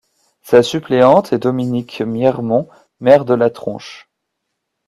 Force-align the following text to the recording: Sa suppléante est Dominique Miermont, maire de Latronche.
Sa 0.41 0.63
suppléante 0.63 1.31
est 1.31 1.37
Dominique 1.37 2.01
Miermont, 2.01 2.67
maire 3.01 3.23
de 3.23 3.35
Latronche. 3.35 4.09